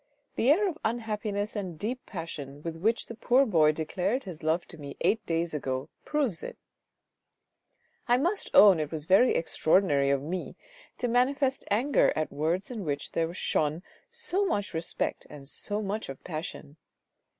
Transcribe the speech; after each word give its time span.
"The 0.35 0.49
air 0.49 0.67
of 0.67 0.79
unhappiness 0.83 1.55
and 1.55 1.77
deep 1.77 2.03
passion 2.07 2.63
with 2.63 2.75
which 2.77 3.05
the 3.05 3.13
poor 3.13 3.45
boy 3.45 3.71
declared 3.71 4.23
his 4.23 4.41
love 4.41 4.65
to 4.69 4.79
me 4.79 4.97
eight 5.01 5.23
days 5.27 5.53
ago 5.53 5.89
proves 6.05 6.41
it; 6.41 6.57
I 8.07 8.17
must 8.17 8.49
own 8.55 8.79
it 8.79 8.89
was 8.91 9.05
very 9.05 9.35
extraordinary 9.35 10.09
of 10.09 10.23
me 10.23 10.55
to 10.97 11.07
manifest 11.07 11.65
anger 11.69 12.11
at 12.15 12.31
words 12.31 12.71
in 12.71 12.83
which 12.83 13.11
there 13.11 13.31
shone 13.35 13.83
so 14.09 14.43
much 14.43 14.73
respect 14.73 15.27
and 15.29 15.47
so 15.47 15.83
much 15.83 16.09
of 16.09 16.23
passion. 16.23 16.77